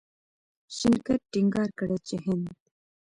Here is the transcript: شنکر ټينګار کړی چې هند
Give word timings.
شنکر 0.77 1.19
ټينګار 1.31 1.69
کړی 1.79 1.97
چې 2.07 2.15
هند 2.25 2.45